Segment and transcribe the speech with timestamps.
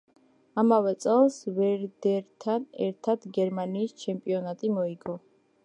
[0.61, 5.19] ამავე წელს „ვერდერთან“ ერთად გერმანიის ჩემპიონატი მოიგო.